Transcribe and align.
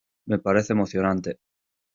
me 0.25 0.39
parece 0.39 0.73
emocionante. 0.73 1.37